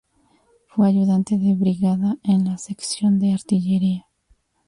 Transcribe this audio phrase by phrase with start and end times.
[0.69, 4.07] Fue ayudante de brigada en la sección de artillería.